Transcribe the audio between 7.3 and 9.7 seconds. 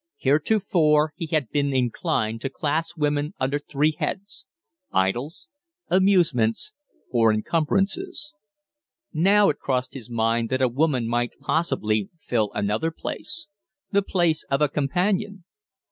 encumbrances; now it